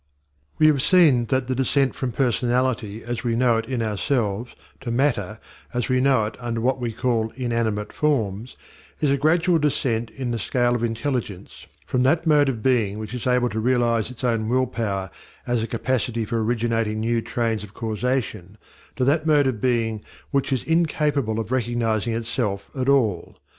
[0.57, 4.89] We have seen that the descent from personality, as we know it in ourselves, to
[4.89, 5.39] matter,
[5.75, 8.57] as we know it under what we call inanimate forms,
[8.99, 13.13] is a gradual descent in the scale of intelligence from that mode of being which
[13.13, 15.11] is able to realize its own will power
[15.45, 18.57] as a capacity for originating new trains of causation
[18.95, 23.37] to that mode of being which is incapable of recognizing itself at all.